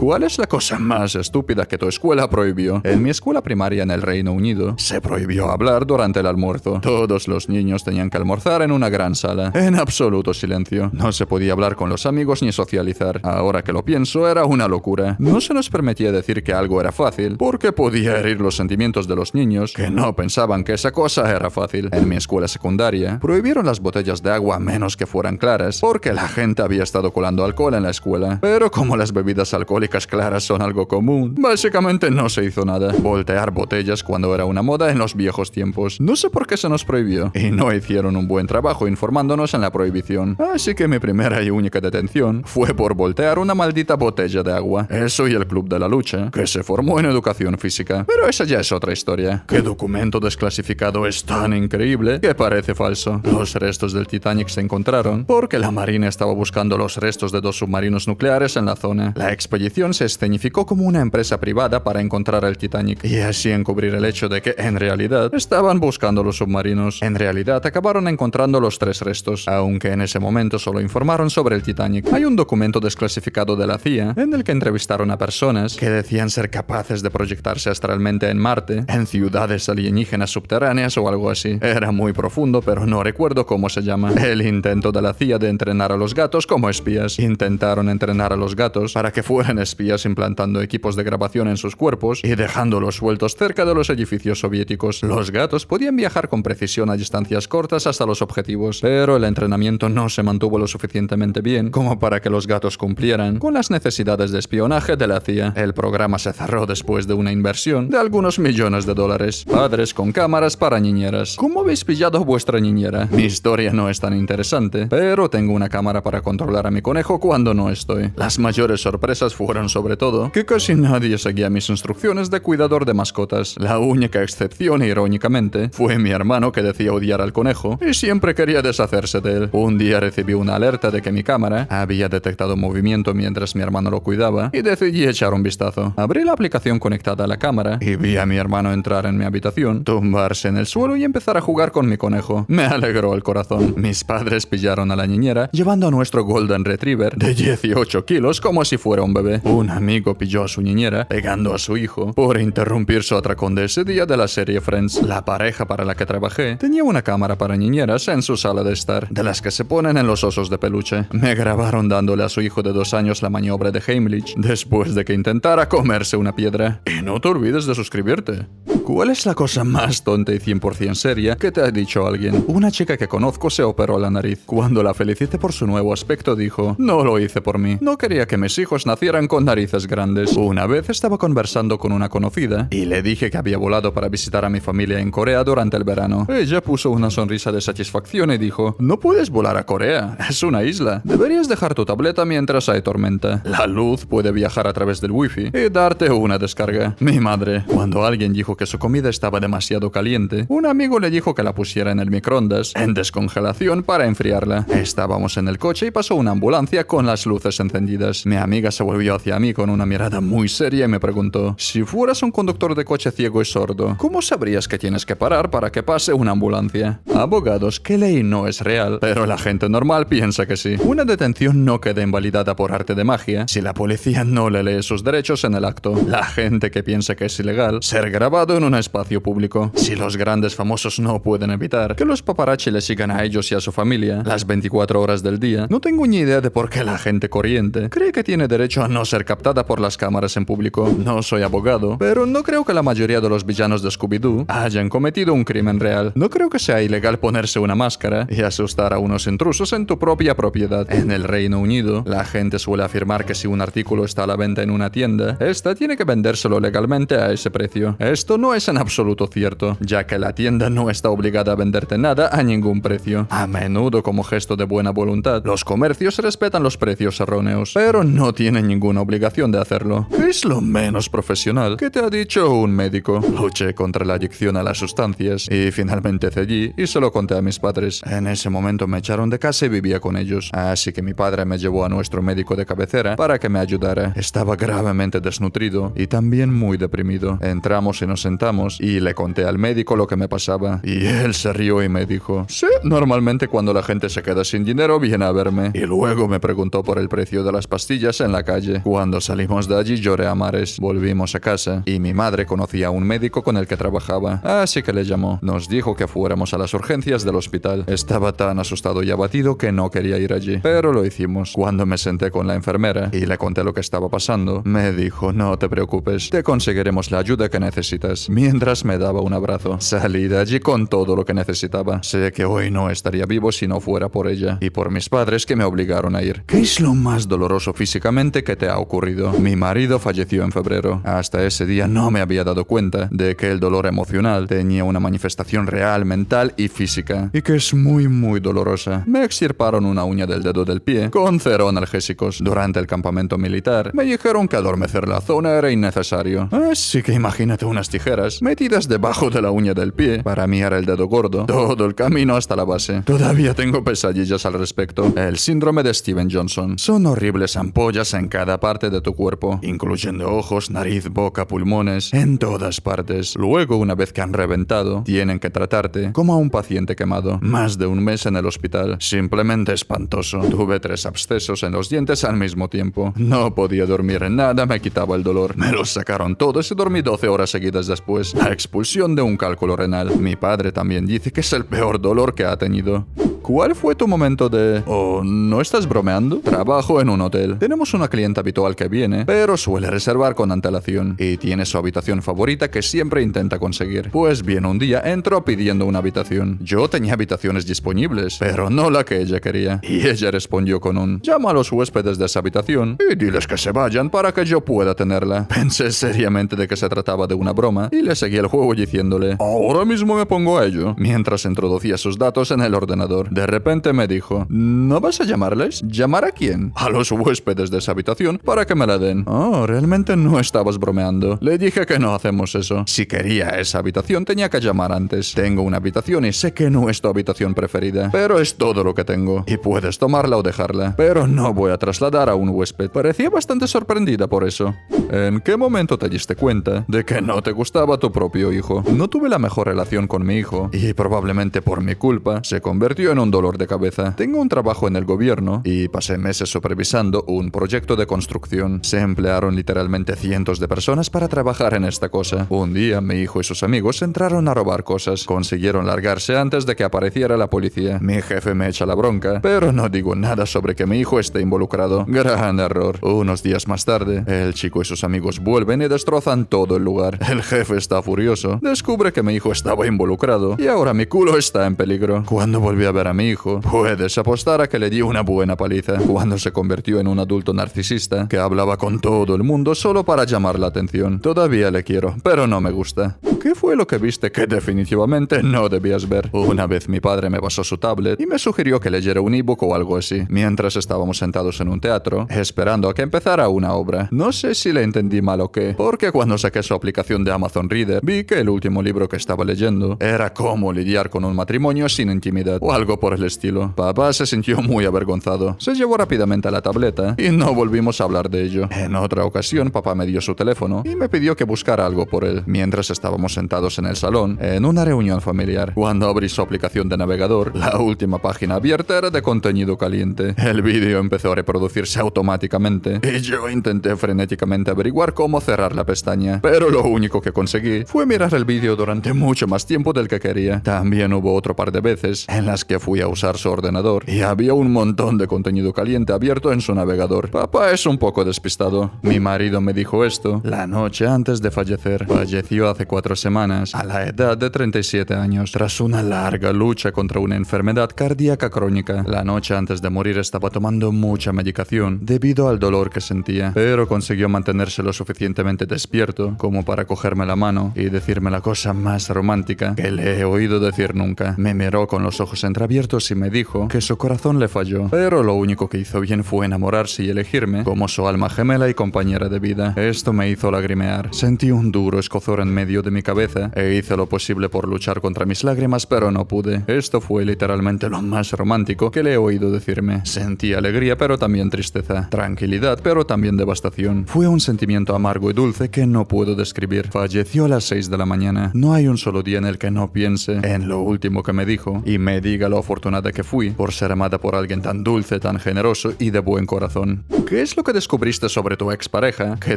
¿Cuál 0.00 0.22
es 0.22 0.38
la 0.38 0.46
cosa 0.46 0.78
más 0.78 1.14
estúpida 1.14 1.66
que 1.66 1.76
tu 1.76 1.86
escuela 1.86 2.30
prohibió? 2.30 2.80
En 2.84 3.02
mi 3.02 3.10
escuela 3.10 3.42
primaria 3.42 3.82
en 3.82 3.90
el 3.90 4.00
Reino 4.00 4.32
Unido 4.32 4.74
se 4.78 4.98
prohibió 5.02 5.50
hablar 5.50 5.86
durante 5.86 6.20
el 6.20 6.26
almuerzo. 6.26 6.80
Todos 6.80 7.28
los 7.28 7.50
niños 7.50 7.84
tenían 7.84 8.08
que 8.08 8.16
almorzar 8.16 8.62
en 8.62 8.72
una 8.72 8.88
gran 8.88 9.14
sala, 9.14 9.52
en 9.54 9.74
absoluto 9.78 10.32
silencio. 10.32 10.88
No 10.94 11.12
se 11.12 11.26
podía 11.26 11.52
hablar 11.52 11.76
con 11.76 11.90
los 11.90 12.06
amigos 12.06 12.42
ni 12.42 12.50
socializar. 12.50 13.20
Ahora 13.22 13.62
que 13.62 13.74
lo 13.74 13.84
pienso, 13.84 14.26
era 14.26 14.46
una 14.46 14.68
locura. 14.68 15.16
No 15.18 15.38
se 15.38 15.52
nos 15.52 15.68
permitía 15.68 16.12
decir 16.12 16.42
que 16.42 16.54
algo 16.54 16.80
era 16.80 16.92
fácil, 16.92 17.36
porque 17.36 17.70
podía 17.72 18.18
herir 18.18 18.40
los 18.40 18.56
sentimientos 18.56 19.06
de 19.06 19.16
los 19.16 19.34
niños 19.34 19.74
que 19.74 19.90
no 19.90 20.16
pensaban 20.16 20.64
que 20.64 20.72
esa 20.72 20.92
cosa 20.92 21.30
era 21.30 21.50
fácil. 21.50 21.90
En 21.92 22.08
mi 22.08 22.16
escuela 22.16 22.48
secundaria, 22.48 23.18
prohibieron 23.20 23.66
las 23.66 23.80
botellas 23.80 24.22
de 24.22 24.30
agua 24.30 24.58
menos 24.60 24.96
que 24.96 25.04
fueran 25.04 25.36
claras, 25.36 25.78
porque 25.80 26.14
la 26.14 26.26
gente 26.26 26.62
había 26.62 26.84
estado 26.84 27.12
colando 27.12 27.44
alcohol 27.44 27.74
en 27.74 27.82
la 27.82 27.90
escuela. 27.90 28.38
Pero 28.40 28.70
como 28.70 28.96
las 28.96 29.12
bebidas 29.12 29.52
alcohólicas 29.52 29.89
claras 30.06 30.44
son 30.44 30.62
algo 30.62 30.86
común, 30.88 31.34
básicamente 31.38 32.10
no 32.10 32.28
se 32.28 32.44
hizo 32.44 32.64
nada. 32.64 32.92
Voltear 33.00 33.50
botellas 33.50 34.02
cuando 34.02 34.34
era 34.34 34.44
una 34.44 34.62
moda 34.62 34.90
en 34.90 34.98
los 34.98 35.14
viejos 35.14 35.50
tiempos. 35.50 36.00
No 36.00 36.16
sé 36.16 36.30
por 36.30 36.46
qué 36.46 36.56
se 36.56 36.68
nos 36.68 36.84
prohibió. 36.84 37.32
Y 37.34 37.50
no 37.50 37.72
hicieron 37.72 38.16
un 38.16 38.28
buen 38.28 38.46
trabajo 38.46 38.86
informándonos 38.86 39.54
en 39.54 39.60
la 39.60 39.72
prohibición. 39.72 40.36
Así 40.54 40.74
que 40.74 40.88
mi 40.88 40.98
primera 40.98 41.42
y 41.42 41.50
única 41.50 41.80
detención 41.80 42.42
fue 42.44 42.74
por 42.74 42.94
voltear 42.94 43.38
una 43.38 43.54
maldita 43.54 43.96
botella 43.96 44.42
de 44.42 44.52
agua. 44.52 44.86
Eso 44.90 45.26
y 45.26 45.34
el 45.34 45.46
Club 45.46 45.68
de 45.68 45.78
la 45.78 45.88
Lucha, 45.88 46.30
que 46.30 46.46
se 46.46 46.62
formó 46.62 47.00
en 47.00 47.06
educación 47.06 47.58
física. 47.58 48.04
Pero 48.06 48.28
esa 48.28 48.44
ya 48.44 48.60
es 48.60 48.72
otra 48.72 48.92
historia. 48.92 49.44
¿Qué 49.46 49.62
documento 49.62 50.20
desclasificado 50.20 51.06
es 51.06 51.24
tan 51.24 51.54
increíble 51.54 52.20
que 52.20 52.34
parece 52.34 52.74
falso? 52.74 53.20
Los 53.24 53.54
restos 53.54 53.92
del 53.92 54.06
Titanic 54.06 54.48
se 54.48 54.60
encontraron 54.60 55.24
porque 55.24 55.58
la 55.58 55.70
Marina 55.70 56.08
estaba 56.08 56.32
buscando 56.32 56.76
los 56.76 56.96
restos 56.96 57.32
de 57.32 57.40
dos 57.40 57.58
submarinos 57.58 58.06
nucleares 58.06 58.56
en 58.56 58.66
la 58.66 58.76
zona. 58.76 59.12
La 59.16 59.32
expedición 59.32 59.79
se 59.88 60.04
escenificó 60.04 60.66
como 60.66 60.84
una 60.84 61.00
empresa 61.00 61.40
privada 61.40 61.82
para 61.82 62.00
encontrar 62.00 62.44
el 62.44 62.58
Titanic 62.58 63.02
y 63.04 63.16
así 63.18 63.50
encubrir 63.50 63.94
el 63.94 64.04
hecho 64.04 64.28
de 64.28 64.42
que 64.42 64.54
en 64.58 64.76
realidad 64.76 65.34
estaban 65.34 65.80
buscando 65.80 66.22
los 66.22 66.36
submarinos. 66.36 67.00
En 67.02 67.14
realidad 67.14 67.64
acabaron 67.64 68.06
encontrando 68.08 68.60
los 68.60 68.78
tres 68.78 69.00
restos, 69.00 69.48
aunque 69.48 69.92
en 69.92 70.02
ese 70.02 70.18
momento 70.18 70.58
solo 70.58 70.80
informaron 70.80 71.30
sobre 71.30 71.56
el 71.56 71.62
Titanic. 71.62 72.12
Hay 72.12 72.24
un 72.26 72.36
documento 72.36 72.78
desclasificado 72.78 73.56
de 73.56 73.66
la 73.66 73.78
CIA 73.78 74.14
en 74.16 74.34
el 74.34 74.44
que 74.44 74.52
entrevistaron 74.52 75.10
a 75.10 75.16
personas 75.18 75.76
que 75.76 75.88
decían 75.88 76.28
ser 76.28 76.50
capaces 76.50 77.02
de 77.02 77.10
proyectarse 77.10 77.70
astralmente 77.70 78.28
en 78.28 78.36
Marte, 78.38 78.84
en 78.86 79.06
ciudades 79.06 79.68
alienígenas 79.68 80.30
subterráneas 80.30 80.96
o 80.98 81.08
algo 81.08 81.30
así. 81.30 81.58
Era 81.62 81.90
muy 81.90 82.12
profundo, 82.12 82.60
pero 82.60 82.86
no 82.86 83.02
recuerdo 83.02 83.46
cómo 83.46 83.70
se 83.70 83.82
llama. 83.82 84.12
El 84.12 84.42
intento 84.42 84.92
de 84.92 85.00
la 85.02 85.14
CIA 85.14 85.38
de 85.38 85.48
entrenar 85.48 85.92
a 85.92 85.96
los 85.96 86.14
gatos 86.14 86.46
como 86.46 86.68
espías. 86.68 87.18
Intentaron 87.18 87.88
entrenar 87.88 88.32
a 88.32 88.36
los 88.36 88.54
gatos 88.54 88.92
para 88.92 89.12
que 89.12 89.22
fueran 89.22 89.58
espías 89.58 89.69
implantando 90.04 90.60
equipos 90.62 90.96
de 90.96 91.02
grabación 91.02 91.48
en 91.48 91.56
sus 91.56 91.76
cuerpos 91.76 92.20
y 92.22 92.34
dejándolos 92.34 92.96
sueltos 92.96 93.36
cerca 93.36 93.64
de 93.64 93.74
los 93.74 93.90
edificios 93.90 94.40
soviéticos. 94.40 95.02
Los 95.02 95.30
gatos 95.30 95.66
podían 95.66 95.96
viajar 95.96 96.28
con 96.28 96.42
precisión 96.42 96.90
a 96.90 96.96
distancias 96.96 97.48
cortas 97.48 97.86
hasta 97.86 98.06
los 98.06 98.22
objetivos, 98.22 98.80
pero 98.80 99.16
el 99.16 99.24
entrenamiento 99.24 99.88
no 99.88 100.08
se 100.08 100.22
mantuvo 100.22 100.58
lo 100.58 100.66
suficientemente 100.66 101.40
bien 101.40 101.70
como 101.70 101.98
para 101.98 102.20
que 102.20 102.30
los 102.30 102.46
gatos 102.46 102.78
cumplieran 102.78 103.38
con 103.38 103.54
las 103.54 103.70
necesidades 103.70 104.30
de 104.30 104.38
espionaje 104.38 104.96
de 104.96 105.06
la 105.06 105.20
CIA. 105.20 105.52
El 105.56 105.74
programa 105.74 106.18
se 106.18 106.32
cerró 106.32 106.66
después 106.66 107.06
de 107.06 107.14
una 107.14 107.32
inversión 107.32 107.88
de 107.88 107.98
algunos 107.98 108.38
millones 108.38 108.86
de 108.86 108.94
dólares. 108.94 109.44
Padres 109.50 109.94
con 109.94 110.12
cámaras 110.12 110.56
para 110.56 110.80
niñeras. 110.80 111.36
¿Cómo 111.36 111.60
habéis 111.60 111.84
pillado 111.84 112.24
vuestra 112.24 112.60
niñera? 112.60 113.08
Mi 113.10 113.24
historia 113.24 113.72
no 113.72 113.88
es 113.88 114.00
tan 114.00 114.16
interesante, 114.16 114.86
pero 114.88 115.28
tengo 115.28 115.52
una 115.52 115.68
cámara 115.68 116.02
para 116.02 116.22
controlar 116.22 116.66
a 116.66 116.70
mi 116.70 116.82
conejo 116.82 117.20
cuando 117.20 117.54
no 117.54 117.70
estoy. 117.70 118.10
Las 118.16 118.38
mayores 118.38 118.80
sorpresas 118.80 119.34
fueron 119.34 119.59
sobre 119.68 119.96
todo 119.96 120.32
que 120.32 120.44
casi 120.44 120.74
nadie 120.74 121.18
seguía 121.18 121.50
mis 121.50 121.68
instrucciones 121.68 122.30
de 122.30 122.40
cuidador 122.40 122.84
de 122.84 122.94
mascotas. 122.94 123.56
La 123.58 123.78
única 123.78 124.22
excepción, 124.22 124.82
irónicamente, 124.82 125.70
fue 125.72 125.98
mi 125.98 126.10
hermano 126.10 126.52
que 126.52 126.62
decía 126.62 126.92
odiar 126.92 127.20
al 127.20 127.32
conejo 127.32 127.78
y 127.86 127.94
siempre 127.94 128.34
quería 128.34 128.62
deshacerse 128.62 129.20
de 129.20 129.36
él. 129.36 129.48
Un 129.52 129.78
día 129.78 130.00
recibí 130.00 130.34
una 130.34 130.56
alerta 130.56 130.90
de 130.90 131.02
que 131.02 131.12
mi 131.12 131.22
cámara 131.22 131.66
había 131.70 132.08
detectado 132.08 132.56
movimiento 132.56 133.14
mientras 133.14 133.54
mi 133.54 133.62
hermano 133.62 133.90
lo 133.90 134.00
cuidaba 134.00 134.50
y 134.52 134.62
decidí 134.62 135.04
echar 135.04 135.34
un 135.34 135.42
vistazo. 135.42 135.92
Abrí 135.96 136.24
la 136.24 136.32
aplicación 136.32 136.78
conectada 136.78 137.24
a 137.24 137.26
la 137.26 137.36
cámara 137.36 137.78
y 137.80 137.96
vi 137.96 138.16
a 138.16 138.26
mi 138.26 138.36
hermano 138.36 138.72
entrar 138.72 139.06
en 139.06 139.16
mi 139.16 139.24
habitación, 139.24 139.84
tumbarse 139.84 140.48
en 140.48 140.56
el 140.56 140.66
suelo 140.66 140.96
y 140.96 141.04
empezar 141.04 141.36
a 141.36 141.40
jugar 141.40 141.72
con 141.72 141.88
mi 141.88 141.96
conejo. 141.96 142.44
Me 142.48 142.64
alegró 142.64 143.14
el 143.14 143.22
corazón. 143.22 143.74
Mis 143.76 144.04
padres 144.04 144.46
pillaron 144.46 144.90
a 144.90 144.96
la 144.96 145.06
niñera 145.06 145.50
llevando 145.52 145.88
a 145.88 145.90
nuestro 145.90 146.24
Golden 146.24 146.64
Retriever 146.64 147.16
de 147.16 147.34
18 147.34 148.04
kilos 148.04 148.40
como 148.40 148.64
si 148.64 148.76
fuera 148.76 149.02
un 149.02 149.14
bebé. 149.14 149.39
Un 149.44 149.70
amigo 149.70 150.16
pilló 150.16 150.44
a 150.44 150.48
su 150.48 150.62
niñera 150.62 151.06
pegando 151.08 151.54
a 151.54 151.58
su 151.58 151.76
hijo 151.76 152.12
por 152.12 152.40
interrumpir 152.40 153.02
su 153.02 153.16
atracón 153.16 153.54
de 153.54 153.64
ese 153.64 153.84
día 153.84 154.06
de 154.06 154.16
la 154.16 154.28
serie 154.28 154.60
Friends. 154.60 155.02
La 155.02 155.24
pareja 155.24 155.66
para 155.66 155.84
la 155.84 155.94
que 155.94 156.06
trabajé 156.06 156.56
tenía 156.56 156.84
una 156.84 157.02
cámara 157.02 157.36
para 157.36 157.56
niñeras 157.56 158.08
en 158.08 158.22
su 158.22 158.36
sala 158.36 158.62
de 158.62 158.72
estar, 158.72 159.08
de 159.08 159.22
las 159.22 159.40
que 159.42 159.50
se 159.50 159.64
ponen 159.64 159.96
en 159.96 160.06
los 160.06 160.24
osos 160.24 160.50
de 160.50 160.58
peluche. 160.58 161.06
Me 161.12 161.34
grabaron 161.34 161.88
dándole 161.88 162.24
a 162.24 162.28
su 162.28 162.40
hijo 162.40 162.62
de 162.62 162.72
dos 162.72 162.94
años 162.94 163.22
la 163.22 163.30
maniobra 163.30 163.70
de 163.70 163.82
Heimlich 163.86 164.34
después 164.36 164.94
de 164.94 165.04
que 165.04 165.14
intentara 165.14 165.68
comerse 165.68 166.16
una 166.16 166.34
piedra. 166.34 166.82
Y 166.86 167.02
no 167.02 167.20
te 167.20 167.28
olvides 167.28 167.66
de 167.66 167.74
suscribirte. 167.74 168.46
¿Cuál 168.84 169.10
es 169.10 169.24
la 169.24 169.34
cosa 169.34 169.62
más 169.62 170.02
tonta 170.02 170.32
y 170.32 170.38
100% 170.38 170.94
seria 170.94 171.36
que 171.36 171.52
te 171.52 171.60
ha 171.60 171.70
dicho 171.70 172.06
alguien? 172.06 172.44
Una 172.48 172.72
chica 172.72 172.96
que 172.96 173.06
conozco 173.06 173.48
se 173.48 173.62
operó 173.62 173.98
la 173.98 174.10
nariz. 174.10 174.42
Cuando 174.46 174.82
la 174.82 174.94
felicité 174.94 175.38
por 175.38 175.52
su 175.52 175.66
nuevo 175.66 175.92
aspecto 175.92 176.34
dijo, 176.34 176.74
no 176.78 177.04
lo 177.04 177.18
hice 177.20 177.40
por 177.40 177.58
mí. 177.58 177.78
No 177.80 177.96
quería 177.98 178.26
que 178.26 178.36
mis 178.36 178.58
hijos 178.58 178.86
nacieran 178.86 179.28
con 179.30 179.44
narices 179.44 179.86
grandes. 179.86 180.36
Una 180.36 180.66
vez 180.66 180.90
estaba 180.90 181.16
conversando 181.16 181.78
con 181.78 181.92
una 181.92 182.08
conocida 182.08 182.66
y 182.68 182.84
le 182.84 183.00
dije 183.00 183.30
que 183.30 183.38
había 183.38 183.58
volado 183.58 183.94
para 183.94 184.08
visitar 184.08 184.44
a 184.44 184.50
mi 184.50 184.58
familia 184.58 184.98
en 184.98 185.12
Corea 185.12 185.44
durante 185.44 185.76
el 185.76 185.84
verano. 185.84 186.26
Ella 186.28 186.60
puso 186.60 186.90
una 186.90 187.10
sonrisa 187.10 187.52
de 187.52 187.60
satisfacción 187.60 188.32
y 188.32 188.38
dijo, 188.38 188.74
no 188.80 188.98
puedes 188.98 189.30
volar 189.30 189.56
a 189.56 189.64
Corea, 189.66 190.18
es 190.28 190.42
una 190.42 190.64
isla. 190.64 191.00
Deberías 191.04 191.48
dejar 191.48 191.76
tu 191.76 191.84
tableta 191.84 192.24
mientras 192.24 192.68
hay 192.68 192.82
tormenta. 192.82 193.40
La 193.44 193.68
luz 193.68 194.04
puede 194.04 194.32
viajar 194.32 194.66
a 194.66 194.72
través 194.72 195.00
del 195.00 195.12
wifi 195.12 195.52
y 195.54 195.70
darte 195.70 196.10
una 196.10 196.36
descarga. 196.36 196.96
Mi 196.98 197.20
madre, 197.20 197.62
cuando 197.68 198.04
alguien 198.04 198.32
dijo 198.32 198.56
que 198.56 198.66
su 198.66 198.80
comida 198.80 199.10
estaba 199.10 199.38
demasiado 199.38 199.92
caliente, 199.92 200.46
un 200.48 200.66
amigo 200.66 200.98
le 200.98 201.08
dijo 201.08 201.36
que 201.36 201.44
la 201.44 201.54
pusiera 201.54 201.92
en 201.92 202.00
el 202.00 202.10
microondas, 202.10 202.72
en 202.74 202.94
descongelación 202.94 203.84
para 203.84 204.06
enfriarla. 204.06 204.66
Estábamos 204.70 205.36
en 205.36 205.46
el 205.46 205.58
coche 205.58 205.86
y 205.86 205.90
pasó 205.92 206.16
una 206.16 206.32
ambulancia 206.32 206.84
con 206.88 207.06
las 207.06 207.26
luces 207.26 207.60
encendidas. 207.60 208.26
Mi 208.26 208.34
amiga 208.34 208.72
se 208.72 208.82
volvió 208.82 209.19
hacia 209.20 209.38
mí 209.38 209.52
con 209.52 209.68
una 209.68 209.84
mirada 209.84 210.22
muy 210.22 210.48
seria 210.48 210.86
y 210.86 210.88
me 210.88 210.98
preguntó, 210.98 211.54
si 211.58 211.82
fueras 211.82 212.22
un 212.22 212.30
conductor 212.30 212.74
de 212.74 212.86
coche 212.86 213.10
ciego 213.10 213.42
y 213.42 213.44
sordo, 213.44 213.94
¿cómo 213.98 214.22
sabrías 214.22 214.66
que 214.66 214.78
tienes 214.78 215.04
que 215.04 215.14
parar 215.14 215.50
para 215.50 215.70
que 215.70 215.82
pase 215.82 216.14
una 216.14 216.30
ambulancia? 216.30 217.02
Abogados, 217.14 217.80
¿qué 217.80 217.98
ley 217.98 218.22
no 218.22 218.48
es 218.48 218.62
real? 218.62 218.96
Pero 218.98 219.26
la 219.26 219.36
gente 219.36 219.68
normal 219.68 220.06
piensa 220.06 220.46
que 220.46 220.56
sí. 220.56 220.76
Una 220.82 221.04
detención 221.04 221.66
no 221.66 221.82
queda 221.82 222.02
invalidada 222.02 222.56
por 222.56 222.72
arte 222.72 222.94
de 222.94 223.04
magia 223.04 223.46
si 223.46 223.60
la 223.60 223.74
policía 223.74 224.24
no 224.24 224.48
le 224.48 224.62
lee 224.62 224.82
sus 224.82 225.04
derechos 225.04 225.44
en 225.44 225.54
el 225.54 225.66
acto. 225.66 225.94
La 226.06 226.24
gente 226.24 226.70
que 226.70 226.82
piensa 226.82 227.14
que 227.14 227.26
es 227.26 227.38
ilegal 227.38 227.80
ser 227.82 228.10
grabado 228.10 228.56
en 228.56 228.64
un 228.64 228.74
espacio 228.74 229.22
público. 229.22 229.70
Si 229.74 229.96
los 229.96 230.16
grandes 230.16 230.54
famosos 230.54 230.98
no 230.98 231.20
pueden 231.20 231.50
evitar 231.50 231.94
que 231.94 232.06
los 232.06 232.22
paparazzi 232.22 232.70
le 232.70 232.80
sigan 232.80 233.10
a 233.10 233.22
ellos 233.22 233.52
y 233.52 233.54
a 233.54 233.60
su 233.60 233.70
familia 233.70 234.22
las 234.24 234.46
24 234.46 234.98
horas 234.98 235.22
del 235.22 235.38
día, 235.38 235.66
no 235.68 235.78
tengo 235.78 236.06
ni 236.06 236.20
idea 236.20 236.40
de 236.40 236.50
por 236.50 236.70
qué 236.70 236.84
la 236.84 236.96
gente 236.96 237.28
corriente 237.28 237.90
cree 237.90 238.12
que 238.12 238.24
tiene 238.24 238.48
derecho 238.48 238.82
a 238.82 238.88
no 238.88 239.04
ser 239.10 239.24
captada 239.24 239.66
por 239.66 239.80
las 239.80 239.96
cámaras 239.96 240.36
en 240.36 240.46
público. 240.46 240.88
No 240.96 241.20
soy 241.22 241.42
abogado, 241.42 241.96
pero 241.98 242.26
no 242.26 242.44
creo 242.44 242.64
que 242.64 242.72
la 242.72 242.82
mayoría 242.82 243.20
de 243.20 243.28
los 243.28 243.44
villanos 243.44 243.82
de 243.82 243.88
Scooby-Doo 243.88 244.44
hayan 244.46 244.88
cometido 244.88 245.34
un 245.34 245.42
crimen 245.42 245.80
real. 245.80 246.12
No 246.14 246.30
creo 246.30 246.48
que 246.48 246.60
sea 246.60 246.80
ilegal 246.80 247.18
ponerse 247.18 247.58
una 247.58 247.74
máscara 247.74 248.28
y 248.30 248.42
asustar 248.42 248.92
a 248.92 248.98
unos 248.98 249.26
intrusos 249.26 249.72
en 249.72 249.86
tu 249.86 249.98
propia 249.98 250.36
propiedad. 250.36 250.90
En 250.92 251.10
el 251.10 251.24
Reino 251.24 251.58
Unido, 251.58 252.04
la 252.06 252.24
gente 252.24 252.60
suele 252.60 252.84
afirmar 252.84 253.24
que 253.24 253.34
si 253.34 253.48
un 253.48 253.60
artículo 253.60 254.04
está 254.04 254.24
a 254.24 254.26
la 254.28 254.36
venta 254.36 254.62
en 254.62 254.70
una 254.70 254.92
tienda, 254.92 255.36
esta 255.40 255.74
tiene 255.74 255.96
que 255.96 256.04
vendérselo 256.04 256.60
legalmente 256.60 257.16
a 257.16 257.32
ese 257.32 257.50
precio. 257.50 257.96
Esto 257.98 258.38
no 258.38 258.54
es 258.54 258.68
en 258.68 258.78
absoluto 258.78 259.26
cierto, 259.26 259.76
ya 259.80 260.06
que 260.06 260.20
la 260.20 260.36
tienda 260.36 260.70
no 260.70 260.88
está 260.88 261.10
obligada 261.10 261.52
a 261.52 261.56
venderte 261.56 261.98
nada 261.98 262.28
a 262.30 262.44
ningún 262.44 262.80
precio. 262.80 263.26
A 263.30 263.48
menudo, 263.48 264.04
como 264.04 264.22
gesto 264.22 264.54
de 264.54 264.64
buena 264.64 264.90
voluntad, 264.90 265.42
los 265.44 265.64
comercios 265.64 266.16
respetan 266.18 266.62
los 266.62 266.76
precios 266.76 267.20
erróneos, 267.20 267.72
pero 267.74 268.04
no 268.04 268.32
tienen 268.32 268.68
ninguna 268.68 268.99
obligación 269.00 269.50
de 269.52 269.60
hacerlo. 269.60 270.06
¿Qué 270.14 270.30
es 270.30 270.44
lo 270.44 270.60
menos 270.60 271.08
profesional 271.08 271.76
que 271.76 271.90
te 271.90 272.00
ha 272.00 272.10
dicho 272.10 272.52
un 272.52 272.72
médico? 272.72 273.20
Luché 273.20 273.74
contra 273.74 274.04
la 274.04 274.14
adicción 274.14 274.56
a 274.56 274.62
las 274.62 274.78
sustancias 274.78 275.48
y 275.50 275.70
finalmente 275.70 276.30
cedí 276.30 276.72
y 276.76 276.86
se 276.86 277.00
lo 277.00 277.12
conté 277.12 277.36
a 277.36 277.42
mis 277.42 277.58
padres. 277.58 278.02
En 278.04 278.26
ese 278.26 278.50
momento 278.50 278.86
me 278.86 278.98
echaron 278.98 279.30
de 279.30 279.38
casa 279.38 279.66
y 279.66 279.68
vivía 279.68 280.00
con 280.00 280.16
ellos, 280.16 280.50
así 280.52 280.92
que 280.92 281.02
mi 281.02 281.14
padre 281.14 281.44
me 281.44 281.58
llevó 281.58 281.84
a 281.84 281.88
nuestro 281.88 282.22
médico 282.22 282.56
de 282.56 282.66
cabecera 282.66 283.16
para 283.16 283.38
que 283.38 283.48
me 283.48 283.58
ayudara. 283.58 284.12
Estaba 284.16 284.56
gravemente 284.56 285.20
desnutrido 285.20 285.92
y 285.96 286.06
también 286.06 286.52
muy 286.52 286.76
deprimido. 286.76 287.38
Entramos 287.40 288.02
y 288.02 288.06
nos 288.06 288.22
sentamos 288.22 288.80
y 288.80 289.00
le 289.00 289.14
conté 289.14 289.44
al 289.44 289.58
médico 289.58 289.96
lo 289.96 290.06
que 290.06 290.16
me 290.16 290.28
pasaba. 290.28 290.80
Y 290.82 291.06
él 291.06 291.34
se 291.34 291.52
rió 291.52 291.82
y 291.82 291.88
me 291.88 292.06
dijo, 292.06 292.46
sí, 292.48 292.66
normalmente 292.84 293.48
cuando 293.48 293.72
la 293.72 293.82
gente 293.82 294.08
se 294.08 294.22
queda 294.22 294.44
sin 294.44 294.64
dinero 294.64 294.98
viene 295.00 295.24
a 295.24 295.32
verme. 295.32 295.70
Y 295.74 295.80
luego 295.80 296.28
me 296.28 296.40
preguntó 296.40 296.82
por 296.82 296.98
el 296.98 297.08
precio 297.08 297.42
de 297.42 297.52
las 297.52 297.66
pastillas 297.66 298.20
en 298.20 298.32
la 298.32 298.42
calle. 298.42 298.82
Cuando 298.90 299.20
salimos 299.20 299.68
de 299.68 299.78
allí 299.78 300.00
lloré 300.00 300.26
a 300.26 300.34
mares. 300.34 300.80
Volvimos 300.80 301.36
a 301.36 301.38
casa 301.38 301.84
y 301.86 302.00
mi 302.00 302.12
madre 302.12 302.44
conocía 302.44 302.88
a 302.88 302.90
un 302.90 303.04
médico 303.04 303.40
con 303.40 303.56
el 303.56 303.68
que 303.68 303.76
trabajaba. 303.76 304.40
Así 304.42 304.82
que 304.82 304.92
le 304.92 305.04
llamó. 305.04 305.38
Nos 305.42 305.68
dijo 305.68 305.94
que 305.94 306.08
fuéramos 306.08 306.54
a 306.54 306.58
las 306.58 306.74
urgencias 306.74 307.22
del 307.22 307.36
hospital. 307.36 307.84
Estaba 307.86 308.32
tan 308.32 308.58
asustado 308.58 309.04
y 309.04 309.12
abatido 309.12 309.56
que 309.56 309.70
no 309.70 309.92
quería 309.92 310.18
ir 310.18 310.32
allí. 310.32 310.58
Pero 310.58 310.92
lo 310.92 311.06
hicimos. 311.06 311.52
Cuando 311.52 311.86
me 311.86 311.98
senté 311.98 312.32
con 312.32 312.48
la 312.48 312.56
enfermera 312.56 313.10
y 313.12 313.26
le 313.26 313.38
conté 313.38 313.62
lo 313.62 313.72
que 313.72 313.80
estaba 313.80 314.08
pasando, 314.08 314.62
me 314.64 314.90
dijo, 314.90 315.32
no 315.32 315.56
te 315.56 315.68
preocupes, 315.68 316.28
te 316.28 316.42
conseguiremos 316.42 317.12
la 317.12 317.20
ayuda 317.20 317.48
que 317.48 317.60
necesitas. 317.60 318.28
Mientras 318.28 318.84
me 318.84 318.98
daba 318.98 319.20
un 319.20 319.34
abrazo. 319.34 319.76
Salí 319.78 320.26
de 320.26 320.38
allí 320.40 320.58
con 320.58 320.88
todo 320.88 321.14
lo 321.14 321.24
que 321.24 321.32
necesitaba. 321.32 322.02
Sé 322.02 322.32
que 322.32 322.44
hoy 322.44 322.72
no 322.72 322.90
estaría 322.90 323.24
vivo 323.24 323.52
si 323.52 323.68
no 323.68 323.78
fuera 323.78 324.08
por 324.08 324.26
ella 324.26 324.58
y 324.60 324.70
por 324.70 324.90
mis 324.90 325.08
padres 325.08 325.46
que 325.46 325.54
me 325.54 325.62
obligaron 325.62 326.16
a 326.16 326.24
ir. 326.24 326.42
¿Qué 326.44 326.58
es 326.58 326.80
lo 326.80 326.92
más 326.92 327.28
doloroso 327.28 327.72
físicamente 327.72 328.42
que 328.42 328.56
te 328.56 328.68
ha 328.68 328.79
ocurrido? 328.80 329.32
Mi 329.32 329.56
marido 329.56 329.98
falleció 329.98 330.44
en 330.44 330.52
febrero. 330.52 331.00
Hasta 331.04 331.44
ese 331.44 331.66
día 331.66 331.86
no 331.86 332.10
me 332.10 332.20
había 332.20 332.44
dado 332.44 332.64
cuenta 332.64 333.08
de 333.10 333.36
que 333.36 333.50
el 333.50 333.60
dolor 333.60 333.86
emocional 333.86 334.46
tenía 334.46 334.84
una 334.84 335.00
manifestación 335.00 335.66
real, 335.66 336.04
mental 336.04 336.54
y 336.56 336.68
física, 336.68 337.30
y 337.32 337.42
que 337.42 337.56
es 337.56 337.74
muy 337.74 338.08
muy 338.08 338.40
dolorosa. 338.40 339.04
Me 339.06 339.24
extirparon 339.24 339.84
una 339.84 340.04
uña 340.04 340.26
del 340.26 340.42
dedo 340.42 340.64
del 340.64 340.82
pie 340.82 341.10
con 341.10 341.40
cero 341.40 341.68
analgésicos. 341.68 342.38
Durante 342.40 342.78
el 342.78 342.86
campamento 342.86 343.38
militar 343.38 343.90
me 343.94 344.04
dijeron 344.04 344.48
que 344.48 344.56
adormecer 344.56 345.08
la 345.08 345.20
zona 345.20 345.50
era 345.50 345.70
innecesario. 345.70 346.48
Así 346.70 347.02
que 347.02 347.12
imagínate 347.12 347.64
unas 347.64 347.88
tijeras 347.88 348.42
metidas 348.42 348.88
debajo 348.88 349.30
de 349.30 349.42
la 349.42 349.50
uña 349.50 349.74
del 349.74 349.92
pie 349.92 350.22
para 350.22 350.46
mirar 350.46 350.72
el 350.74 350.84
dedo 350.84 351.06
gordo 351.06 351.46
todo 351.46 351.84
el 351.84 351.94
camino 351.94 352.36
hasta 352.36 352.56
la 352.56 352.64
base. 352.64 353.02
Todavía 353.02 353.54
tengo 353.54 353.84
pesadillas 353.84 354.46
al 354.46 354.54
respecto. 354.54 355.12
El 355.16 355.38
síndrome 355.38 355.82
de 355.82 355.92
Steven 355.92 356.28
Johnson. 356.30 356.78
Son 356.78 357.06
horribles 357.06 357.56
ampollas 357.56 358.14
en 358.14 358.28
cada 358.28 358.58
parte 358.58 358.69
de 358.78 359.00
tu 359.00 359.14
cuerpo, 359.14 359.58
incluyendo 359.62 360.32
ojos, 360.32 360.70
nariz, 360.70 361.08
boca, 361.08 361.46
pulmones, 361.46 362.12
en 362.14 362.38
todas 362.38 362.80
partes. 362.80 363.34
Luego, 363.36 363.76
una 363.76 363.94
vez 363.94 364.12
que 364.12 364.20
han 364.20 364.32
reventado, 364.32 365.02
tienen 365.04 365.40
que 365.40 365.50
tratarte 365.50 366.12
como 366.12 366.34
a 366.34 366.36
un 366.36 366.50
paciente 366.50 366.94
quemado. 366.94 367.38
Más 367.42 367.78
de 367.78 367.86
un 367.86 368.02
mes 368.04 368.26
en 368.26 368.36
el 368.36 368.46
hospital. 368.46 368.96
Simplemente 369.00 369.72
espantoso. 369.72 370.40
Tuve 370.50 370.80
tres 370.80 371.06
abscesos 371.06 371.62
en 371.62 371.72
los 371.72 371.88
dientes 371.88 372.24
al 372.24 372.36
mismo 372.36 372.68
tiempo. 372.68 373.12
No 373.16 373.54
podía 373.54 373.86
dormir 373.86 374.22
en 374.22 374.36
nada, 374.36 374.66
me 374.66 374.80
quitaba 374.80 375.16
el 375.16 375.22
dolor. 375.22 375.56
Me 375.56 375.72
los 375.72 375.90
sacaron 375.90 376.36
todos 376.36 376.70
y 376.70 376.74
dormí 376.74 377.02
12 377.02 377.28
horas 377.28 377.50
seguidas 377.50 377.86
después. 377.86 378.34
La 378.34 378.52
expulsión 378.52 379.14
de 379.14 379.22
un 379.22 379.36
cálculo 379.36 379.76
renal. 379.76 380.16
Mi 380.18 380.36
padre 380.36 380.72
también 380.72 381.06
dice 381.06 381.32
que 381.32 381.40
es 381.40 381.52
el 381.52 381.64
peor 381.64 382.00
dolor 382.00 382.34
que 382.34 382.44
ha 382.44 382.56
tenido. 382.56 383.06
¿Cuál 383.42 383.74
fue 383.74 383.94
tu 383.94 384.06
momento 384.06 384.48
de... 384.48 384.82
Oh, 384.86 385.22
¿no 385.24 385.60
estás 385.60 385.88
bromeando? 385.88 386.40
Trabajo 386.40 387.00
en 387.00 387.08
un 387.08 387.20
hotel. 387.20 387.58
Tenemos 387.58 387.94
una 387.94 388.08
cliente 388.08 388.40
habitual 388.40 388.76
que 388.76 388.88
viene, 388.88 389.24
pero 389.24 389.56
suele 389.56 389.90
reservar 389.90 390.34
con 390.34 390.52
antelación. 390.52 391.16
Y 391.18 391.36
tiene 391.36 391.64
su 391.64 391.78
habitación 391.78 392.22
favorita 392.22 392.70
que 392.70 392.82
siempre 392.82 393.22
intenta 393.22 393.58
conseguir. 393.58 394.10
Pues 394.10 394.42
bien, 394.42 394.66
un 394.66 394.78
día 394.78 395.00
entró 395.04 395.44
pidiendo 395.44 395.86
una 395.86 395.98
habitación. 395.98 396.58
Yo 396.60 396.88
tenía 396.88 397.14
habitaciones 397.14 397.66
disponibles, 397.66 398.36
pero 398.38 398.70
no 398.70 398.90
la 398.90 399.04
que 399.04 399.20
ella 399.20 399.40
quería. 399.40 399.80
Y 399.82 400.06
ella 400.06 400.30
respondió 400.30 400.80
con 400.80 400.98
un... 400.98 401.20
Llama 401.20 401.50
a 401.50 401.54
los 401.54 401.72
huéspedes 401.72 402.18
de 402.18 402.26
esa 402.26 402.40
habitación 402.40 402.98
y 403.10 403.14
diles 403.14 403.46
que 403.46 403.56
se 403.56 403.72
vayan 403.72 404.10
para 404.10 404.32
que 404.32 404.44
yo 404.44 404.60
pueda 404.60 404.94
tenerla. 404.94 405.48
Pensé 405.48 405.90
seriamente 405.92 406.56
de 406.56 406.68
que 406.68 406.76
se 406.76 406.88
trataba 406.88 407.26
de 407.26 407.34
una 407.34 407.52
broma 407.52 407.88
y 407.90 408.02
le 408.02 408.14
seguí 408.14 408.36
el 408.36 408.46
juego 408.46 408.74
diciéndole... 408.74 409.36
Ahora 409.38 409.84
mismo 409.84 410.16
me 410.16 410.26
pongo 410.26 410.58
a 410.58 410.66
ello. 410.66 410.94
Mientras 410.98 411.44
introducía 411.44 411.96
sus 411.96 412.18
datos 412.18 412.50
en 412.50 412.60
el 412.60 412.74
ordenador. 412.74 413.28
De 413.40 413.46
repente 413.46 413.94
me 413.94 414.06
dijo, 414.06 414.44
¿no 414.50 415.00
vas 415.00 415.22
a 415.22 415.24
llamarles? 415.24 415.80
¿Llamar 415.88 416.26
a 416.26 416.30
quién? 416.30 416.72
A 416.76 416.90
los 416.90 417.10
huéspedes 417.10 417.70
de 417.70 417.78
esa 417.78 417.92
habitación 417.92 418.36
para 418.36 418.66
que 418.66 418.74
me 418.74 418.86
la 418.86 418.98
den. 418.98 419.24
Oh, 419.26 419.66
realmente 419.66 420.14
no 420.14 420.38
estabas 420.38 420.76
bromeando. 420.76 421.38
Le 421.40 421.56
dije 421.56 421.86
que 421.86 421.98
no 421.98 422.14
hacemos 422.14 422.54
eso. 422.54 422.84
Si 422.86 423.06
quería 423.06 423.48
esa 423.58 423.78
habitación 423.78 424.26
tenía 424.26 424.50
que 424.50 424.60
llamar 424.60 424.92
antes. 424.92 425.32
Tengo 425.32 425.62
una 425.62 425.78
habitación 425.78 426.26
y 426.26 426.34
sé 426.34 426.52
que 426.52 426.68
no 426.68 426.90
es 426.90 427.00
tu 427.00 427.08
habitación 427.08 427.54
preferida, 427.54 428.10
pero 428.12 428.38
es 428.38 428.56
todo 428.56 428.84
lo 428.84 428.94
que 428.94 429.04
tengo. 429.06 429.42
Y 429.46 429.56
puedes 429.56 429.98
tomarla 429.98 430.36
o 430.36 430.42
dejarla. 430.42 430.94
Pero 430.98 431.26
no 431.26 431.54
voy 431.54 431.72
a 431.72 431.78
trasladar 431.78 432.28
a 432.28 432.34
un 432.34 432.50
huésped. 432.50 432.90
Parecía 432.90 433.30
bastante 433.30 433.66
sorprendida 433.66 434.26
por 434.26 434.46
eso. 434.46 434.74
¿En 435.10 435.40
qué 435.40 435.56
momento 435.56 435.96
te 435.96 436.10
diste 436.10 436.36
cuenta 436.36 436.84
de 436.88 437.06
que 437.06 437.22
no 437.22 437.40
te 437.40 437.52
gustaba 437.52 437.96
tu 437.96 438.12
propio 438.12 438.52
hijo? 438.52 438.84
No 438.92 439.08
tuve 439.08 439.30
la 439.30 439.38
mejor 439.38 439.68
relación 439.68 440.06
con 440.06 440.26
mi 440.26 440.36
hijo 440.36 440.68
y 440.74 440.92
probablemente 440.92 441.62
por 441.62 441.82
mi 441.82 441.94
culpa 441.94 442.40
se 442.44 442.60
convirtió 442.60 443.12
en 443.12 443.18
un 443.22 443.30
dolor 443.30 443.58
de 443.58 443.66
cabeza. 443.66 444.14
Tengo 444.16 444.40
un 444.40 444.48
trabajo 444.48 444.88
en 444.88 444.96
el 444.96 445.04
gobierno 445.04 445.62
y 445.64 445.88
pasé 445.88 446.18
meses 446.18 446.48
supervisando 446.48 447.24
un 447.26 447.50
proyecto 447.50 447.96
de 447.96 448.06
construcción. 448.06 448.80
Se 448.82 449.00
emplearon 449.00 449.56
literalmente 449.56 450.16
cientos 450.16 450.60
de 450.60 450.68
personas 450.68 451.10
para 451.10 451.28
trabajar 451.28 451.74
en 451.74 451.84
esta 451.84 452.08
cosa. 452.08 452.46
Un 452.48 452.74
día 452.74 453.00
mi 453.00 453.16
hijo 453.16 453.40
y 453.40 453.44
sus 453.44 453.62
amigos 453.62 454.02
entraron 454.02 454.48
a 454.48 454.54
robar 454.54 454.84
cosas. 454.84 455.24
Consiguieron 455.24 455.86
largarse 455.86 456.36
antes 456.36 456.66
de 456.66 456.76
que 456.76 456.84
apareciera 456.84 457.36
la 457.36 457.50
policía. 457.50 457.98
Mi 458.00 458.20
jefe 458.22 458.54
me 458.54 458.68
echa 458.68 458.86
la 458.86 458.94
bronca, 458.94 459.40
pero 459.42 459.72
no 459.72 459.88
digo 459.88 460.14
nada 460.14 460.46
sobre 460.46 460.74
que 460.74 460.86
mi 460.86 460.98
hijo 460.98 461.18
esté 461.20 461.40
involucrado. 461.40 462.04
Gran 462.06 462.60
error. 462.60 462.98
Unos 463.02 463.42
días 463.42 463.68
más 463.68 463.84
tarde, 463.84 464.24
el 464.26 464.54
chico 464.54 464.82
y 464.82 464.84
sus 464.84 465.04
amigos 465.04 465.40
vuelven 465.40 465.82
y 465.82 465.88
destrozan 465.88 466.46
todo 466.46 466.76
el 466.76 466.84
lugar. 466.84 467.18
El 467.28 467.42
jefe 467.42 467.76
está 467.76 468.02
furioso. 468.02 468.58
Descubre 468.62 469.12
que 469.12 469.22
mi 469.22 469.34
hijo 469.34 469.52
estaba 469.52 469.86
involucrado 469.86 470.56
y 470.58 470.66
ahora 470.66 470.94
mi 470.94 471.06
culo 471.06 471.36
está 471.36 471.66
en 471.66 471.76
peligro. 471.76 472.24
Cuando 472.26 472.60
volví 472.60 472.84
a 472.84 472.92
ver 472.92 473.08
a 473.08 473.09
mi 473.14 473.28
hijo, 473.28 473.60
puedes 473.60 474.16
apostar 474.18 474.60
a 474.60 474.68
que 474.68 474.78
le 474.78 474.90
di 474.90 475.02
una 475.02 475.22
buena 475.22 475.56
paliza. 475.56 475.98
Cuando 475.98 476.38
se 476.38 476.52
convirtió 476.52 477.00
en 477.00 477.08
un 477.08 477.18
adulto 477.18 477.52
narcisista 477.52 478.28
que 478.28 478.38
hablaba 478.38 478.76
con 478.76 479.00
todo 479.00 479.34
el 479.34 479.42
mundo 479.42 479.74
solo 479.74 480.04
para 480.04 480.24
llamar 480.24 480.58
la 480.58 480.68
atención. 480.68 481.20
Todavía 481.20 481.70
le 481.70 481.84
quiero, 481.84 482.16
pero 482.22 482.46
no 482.46 482.60
me 482.60 482.70
gusta. 482.70 483.18
¿Qué 483.40 483.54
fue 483.54 483.74
lo 483.74 483.86
que 483.86 483.96
viste 483.96 484.30
que 484.30 484.46
definitivamente 484.46 485.42
no 485.42 485.70
debías 485.70 486.06
ver? 486.06 486.28
Una 486.32 486.66
vez 486.66 486.90
mi 486.90 487.00
padre 487.00 487.30
me 487.30 487.40
pasó 487.40 487.64
su 487.64 487.78
tablet 487.78 488.20
y 488.20 488.26
me 488.26 488.38
sugirió 488.38 488.78
que 488.78 488.90
leyera 488.90 489.22
un 489.22 489.34
ebook 489.34 489.62
o 489.62 489.74
algo 489.74 489.96
así, 489.96 490.24
mientras 490.28 490.76
estábamos 490.76 491.16
sentados 491.16 491.58
en 491.62 491.68
un 491.68 491.80
teatro, 491.80 492.26
esperando 492.28 492.90
a 492.90 492.94
que 492.94 493.00
empezara 493.00 493.48
una 493.48 493.72
obra. 493.72 494.08
No 494.10 494.30
sé 494.32 494.54
si 494.54 494.72
le 494.72 494.82
entendí 494.82 495.22
mal 495.22 495.40
o 495.40 495.50
qué, 495.50 495.74
porque 495.74 496.12
cuando 496.12 496.36
saqué 496.36 496.62
su 496.62 496.74
aplicación 496.74 497.24
de 497.24 497.32
Amazon 497.32 497.70
Reader, 497.70 498.00
vi 498.02 498.24
que 498.24 498.40
el 498.40 498.50
último 498.50 498.82
libro 498.82 499.08
que 499.08 499.16
estaba 499.16 499.42
leyendo 499.42 499.96
era 500.00 500.34
cómo 500.34 500.70
lidiar 500.70 501.08
con 501.08 501.24
un 501.24 501.34
matrimonio 501.34 501.88
sin 501.88 502.10
intimidad, 502.10 502.58
o 502.60 502.74
algo 502.74 503.00
por 503.00 503.14
el 503.14 503.24
estilo. 503.24 503.72
Papá 503.74 504.12
se 504.12 504.26
sintió 504.26 504.60
muy 504.60 504.84
avergonzado. 504.84 505.56
Se 505.58 505.74
llevó 505.74 505.96
rápidamente 505.96 506.48
a 506.48 506.50
la 506.50 506.60
tableta 506.60 507.14
y 507.16 507.30
no 507.30 507.54
volvimos 507.54 508.02
a 508.02 508.04
hablar 508.04 508.28
de 508.28 508.42
ello. 508.42 508.68
En 508.70 508.94
otra 508.96 509.24
ocasión, 509.24 509.70
papá 509.70 509.94
me 509.94 510.04
dio 510.04 510.20
su 510.20 510.34
teléfono 510.34 510.82
y 510.84 510.94
me 510.94 511.08
pidió 511.08 511.34
que 511.36 511.44
buscara 511.44 511.86
algo 511.86 512.04
por 512.04 512.24
él, 512.24 512.42
mientras 512.44 512.90
estábamos 513.30 513.40
sentados 513.40 513.78
en 513.78 513.86
el 513.86 513.96
salón, 513.96 514.38
en 514.40 514.64
una 514.64 514.84
reunión 514.84 515.20
familiar. 515.20 515.72
Cuando 515.74 516.08
abrí 516.08 516.28
su 516.28 516.42
aplicación 516.42 516.88
de 516.88 516.96
navegador, 516.96 517.56
la 517.56 517.78
última 517.78 518.18
página 518.18 518.56
abierta 518.56 518.98
era 518.98 519.10
de 519.10 519.22
contenido 519.22 519.76
caliente. 519.76 520.34
El 520.36 520.62
vídeo 520.62 520.98
empezó 520.98 521.32
a 521.32 521.34
reproducirse 521.34 522.00
automáticamente 522.00 523.00
y 523.02 523.20
yo 523.20 523.48
intenté 523.48 523.96
frenéticamente 523.96 524.70
averiguar 524.70 525.14
cómo 525.14 525.40
cerrar 525.40 525.74
la 525.74 525.84
pestaña, 525.84 526.40
pero 526.42 526.70
lo 526.70 526.82
único 526.82 527.20
que 527.20 527.32
conseguí 527.32 527.84
fue 527.84 528.06
mirar 528.06 528.34
el 528.34 528.44
vídeo 528.44 528.76
durante 528.76 529.12
mucho 529.12 529.46
más 529.46 529.66
tiempo 529.66 529.92
del 529.92 530.08
que 530.08 530.20
quería. 530.20 530.62
También 530.62 531.12
hubo 531.12 531.34
otro 531.34 531.56
par 531.56 531.72
de 531.72 531.80
veces 531.80 532.26
en 532.28 532.46
las 532.46 532.64
que 532.64 532.78
fui 532.78 533.00
a 533.00 533.08
usar 533.08 533.36
su 533.36 533.50
ordenador 533.50 534.04
y 534.06 534.20
había 534.20 534.54
un 534.54 534.72
montón 534.72 535.18
de 535.18 535.26
contenido 535.26 535.72
caliente 535.72 536.12
abierto 536.12 536.52
en 536.52 536.60
su 536.60 536.74
navegador. 536.74 537.30
Papá 537.30 537.70
es 537.70 537.86
un 537.86 537.98
poco 537.98 538.24
despistado. 538.24 538.90
Mi 539.02 539.20
marido 539.20 539.60
me 539.60 539.72
dijo 539.72 540.04
esto 540.04 540.40
la 540.44 540.66
noche 540.66 541.06
antes 541.06 541.40
de 541.40 541.50
fallecer. 541.50 542.06
Falleció 542.06 542.68
hace 542.68 542.86
cuatro 542.86 543.16
semanas, 543.20 543.74
a 543.74 543.84
la 543.84 544.06
edad 544.06 544.36
de 544.36 544.50
37 544.50 545.14
años, 545.14 545.52
tras 545.52 545.80
una 545.80 546.02
larga 546.02 546.52
lucha 546.52 546.92
contra 546.92 547.20
una 547.20 547.36
enfermedad 547.36 547.90
cardíaca 547.94 548.50
crónica. 548.50 549.04
La 549.06 549.24
noche 549.24 549.54
antes 549.54 549.82
de 549.82 549.90
morir 549.90 550.18
estaba 550.18 550.50
tomando 550.50 550.92
mucha 550.92 551.32
medicación 551.32 552.00
debido 552.02 552.48
al 552.48 552.58
dolor 552.58 552.90
que 552.90 553.00
sentía, 553.00 553.52
pero 553.54 553.86
consiguió 553.86 554.28
mantenerse 554.28 554.82
lo 554.82 554.92
suficientemente 554.92 555.66
despierto 555.66 556.34
como 556.38 556.64
para 556.64 556.84
cogerme 556.86 557.26
la 557.26 557.36
mano 557.36 557.72
y 557.76 557.84
decirme 557.84 558.30
la 558.30 558.40
cosa 558.40 558.72
más 558.72 559.08
romántica 559.08 559.74
que 559.74 559.90
le 559.90 560.18
he 560.18 560.24
oído 560.24 560.60
decir 560.60 560.94
nunca. 560.94 561.34
Me 561.36 561.54
miró 561.54 561.86
con 561.86 562.02
los 562.02 562.20
ojos 562.20 562.44
entreabiertos 562.44 563.10
y 563.10 563.14
me 563.14 563.30
dijo 563.30 563.68
que 563.68 563.80
su 563.80 563.96
corazón 563.96 564.38
le 564.38 564.48
falló, 564.48 564.88
pero 564.90 565.22
lo 565.22 565.34
único 565.34 565.68
que 565.68 565.78
hizo 565.78 566.00
bien 566.00 566.24
fue 566.24 566.46
enamorarse 566.46 567.02
y 567.02 567.10
elegirme 567.10 567.64
como 567.64 567.88
su 567.88 568.06
alma 568.06 568.30
gemela 568.30 568.68
y 568.68 568.74
compañera 568.74 569.28
de 569.28 569.38
vida. 569.38 569.74
Esto 569.76 570.12
me 570.12 570.28
hizo 570.30 570.50
lagrimear. 570.50 571.08
Sentí 571.12 571.50
un 571.50 571.70
duro 571.70 571.98
escozor 571.98 572.40
en 572.40 572.48
medio 572.48 572.82
de 572.82 572.90
mi 572.90 573.02
cabeza 573.10 573.50
e 573.56 573.74
hice 573.74 573.96
lo 573.96 574.06
posible 574.06 574.48
por 574.48 574.68
luchar 574.68 575.00
contra 575.00 575.26
mis 575.26 575.42
lágrimas, 575.42 575.84
pero 575.84 576.12
no 576.12 576.28
pude. 576.28 576.62
Esto 576.68 577.00
fue 577.00 577.24
literalmente 577.24 577.88
lo 577.88 578.00
más 578.02 578.30
romántico 578.30 578.92
que 578.92 579.02
le 579.02 579.14
he 579.14 579.16
oído 579.16 579.50
decirme. 579.50 580.06
Sentí 580.06 580.54
alegría, 580.54 580.96
pero 580.96 581.18
también 581.18 581.50
tristeza. 581.50 582.08
Tranquilidad, 582.08 582.78
pero 582.84 583.04
también 583.04 583.36
devastación. 583.36 584.06
Fue 584.06 584.28
un 584.28 584.38
sentimiento 584.38 584.94
amargo 584.94 585.28
y 585.28 585.32
dulce 585.32 585.70
que 585.70 585.86
no 585.86 586.06
puedo 586.06 586.36
describir. 586.36 586.86
Falleció 586.92 587.46
a 587.46 587.48
las 587.48 587.64
6 587.64 587.90
de 587.90 587.98
la 587.98 588.06
mañana. 588.06 588.52
No 588.54 588.74
hay 588.74 588.86
un 588.86 588.96
solo 588.96 589.24
día 589.24 589.38
en 589.38 589.44
el 589.44 589.58
que 589.58 589.72
no 589.72 589.92
piense 589.92 590.34
en 590.44 590.68
lo 590.68 590.78
último 590.78 591.24
que 591.24 591.32
me 591.32 591.44
dijo 591.44 591.82
y 591.84 591.98
me 591.98 592.20
diga 592.20 592.48
lo 592.48 592.58
afortunada 592.58 593.10
que 593.10 593.24
fui 593.24 593.50
por 593.50 593.72
ser 593.72 593.90
amada 593.90 594.18
por 594.18 594.36
alguien 594.36 594.62
tan 594.62 594.84
dulce, 594.84 595.18
tan 595.18 595.40
generoso 595.40 595.94
y 595.98 596.10
de 596.10 596.20
buen 596.20 596.46
corazón. 596.46 597.02
¿Qué 597.28 597.42
es 597.42 597.56
lo 597.56 597.64
que 597.64 597.72
descubriste 597.72 598.28
sobre 598.28 598.56
tu 598.56 598.70
expareja 598.70 599.36
que 599.40 599.56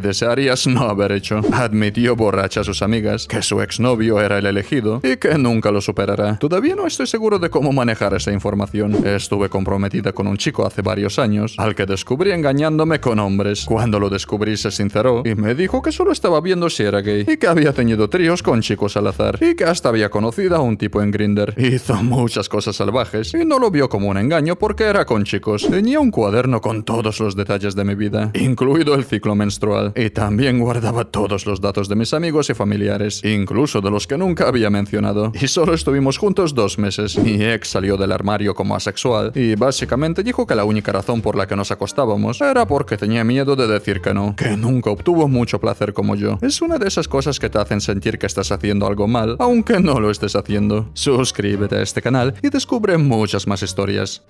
desearías 0.00 0.66
no 0.66 0.82
haber 0.82 1.12
hecho? 1.12 1.40
Admitió 1.52 2.16
borracha 2.16 2.62
a 2.62 2.64
sus 2.64 2.82
amigas 2.82 3.28
que 3.28 3.42
su 3.44 3.60
exnovio 3.60 4.20
era 4.20 4.38
el 4.38 4.46
elegido 4.46 5.00
y 5.02 5.16
que 5.16 5.38
nunca 5.38 5.70
lo 5.70 5.80
superará. 5.80 6.38
Todavía 6.38 6.74
no 6.74 6.86
estoy 6.86 7.06
seguro 7.06 7.38
de 7.38 7.50
cómo 7.50 7.72
manejar 7.72 8.14
esa 8.14 8.32
información. 8.32 9.06
Estuve 9.06 9.48
comprometida 9.48 10.12
con 10.12 10.26
un 10.26 10.36
chico 10.36 10.66
hace 10.66 10.82
varios 10.82 11.18
años, 11.18 11.54
al 11.58 11.74
que 11.74 11.86
descubrí 11.86 12.32
engañándome 12.32 13.00
con 13.00 13.18
hombres. 13.18 13.64
Cuando 13.66 14.00
lo 14.00 14.10
descubrí 14.10 14.56
se 14.56 14.70
sinceró 14.70 15.22
y 15.24 15.34
me 15.34 15.54
dijo 15.54 15.82
que 15.82 15.92
solo 15.92 16.12
estaba 16.12 16.40
viendo 16.40 16.68
si 16.68 16.82
era 16.82 17.00
gay 17.00 17.24
y 17.28 17.36
que 17.36 17.46
había 17.46 17.72
tenido 17.72 18.08
tríos 18.08 18.42
con 18.42 18.62
chicos 18.62 18.96
al 18.96 19.06
azar 19.06 19.38
y 19.40 19.54
que 19.54 19.64
hasta 19.64 19.90
había 19.90 20.10
conocido 20.10 20.56
a 20.56 20.60
un 20.60 20.76
tipo 20.76 21.02
en 21.02 21.10
Grinder. 21.10 21.54
Hizo 21.56 21.94
muchas 22.02 22.48
cosas 22.48 22.76
salvajes 22.76 23.34
y 23.34 23.44
no 23.44 23.58
lo 23.58 23.70
vio 23.70 23.88
como 23.88 24.08
un 24.08 24.16
engaño 24.16 24.56
porque 24.56 24.84
era 24.84 25.04
con 25.04 25.24
chicos. 25.24 25.68
Tenía 25.70 26.00
un 26.00 26.10
cuaderno 26.10 26.60
con 26.60 26.84
todos 26.84 27.20
los 27.20 27.36
detalles 27.36 27.74
de 27.74 27.84
mi 27.84 27.94
vida, 27.94 28.30
incluido 28.34 28.94
el 28.94 29.04
ciclo 29.04 29.34
menstrual, 29.34 29.92
y 29.94 30.10
también 30.10 30.58
guardaba 30.58 31.04
todos 31.04 31.46
los 31.46 31.60
datos 31.60 31.88
de 31.88 31.96
mis 31.96 32.14
amigos 32.14 32.50
y 32.50 32.54
familiares, 32.54 33.20
incluso 33.34 33.80
de 33.80 33.90
los 33.90 34.06
que 34.06 34.16
nunca 34.16 34.48
había 34.48 34.70
mencionado. 34.70 35.32
Y 35.40 35.48
solo 35.48 35.74
estuvimos 35.74 36.18
juntos 36.18 36.54
dos 36.54 36.78
meses. 36.78 37.18
Mi 37.18 37.42
ex 37.42 37.68
salió 37.68 37.96
del 37.96 38.12
armario 38.12 38.54
como 38.54 38.74
asexual 38.74 39.32
y 39.34 39.54
básicamente 39.54 40.22
dijo 40.22 40.46
que 40.46 40.54
la 40.54 40.64
única 40.64 40.92
razón 40.92 41.20
por 41.20 41.36
la 41.36 41.46
que 41.46 41.56
nos 41.56 41.70
acostábamos 41.70 42.40
era 42.40 42.66
porque 42.66 42.96
tenía 42.96 43.24
miedo 43.24 43.56
de 43.56 43.66
decir 43.66 44.00
que 44.00 44.14
no, 44.14 44.34
que 44.36 44.56
nunca 44.56 44.90
obtuvo 44.90 45.28
mucho 45.28 45.60
placer 45.60 45.92
como 45.92 46.16
yo. 46.16 46.38
Es 46.42 46.62
una 46.62 46.78
de 46.78 46.88
esas 46.88 47.08
cosas 47.08 47.38
que 47.38 47.50
te 47.50 47.58
hacen 47.58 47.80
sentir 47.80 48.18
que 48.18 48.26
estás 48.26 48.50
haciendo 48.52 48.86
algo 48.86 49.06
mal, 49.06 49.36
aunque 49.38 49.80
no 49.80 50.00
lo 50.00 50.10
estés 50.10 50.36
haciendo. 50.36 50.88
Suscríbete 50.94 51.76
a 51.76 51.82
este 51.82 52.02
canal 52.02 52.34
y 52.42 52.48
descubre 52.48 52.98
muchas 52.98 53.46
más 53.46 53.62
historias. 53.62 54.24